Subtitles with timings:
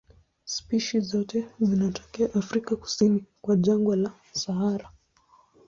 [0.45, 4.89] Spishi zote zinatokea Afrika kusini kwa jangwa la Sahara.